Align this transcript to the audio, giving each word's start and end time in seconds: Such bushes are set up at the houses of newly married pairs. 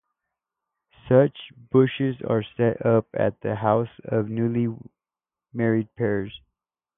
Such 1.07 1.51
bushes 1.69 2.15
are 2.27 2.43
set 2.57 2.83
up 2.83 3.05
at 3.13 3.39
the 3.41 3.53
houses 3.53 3.93
of 4.05 4.29
newly 4.29 4.67
married 5.53 5.93
pairs. 5.95 6.41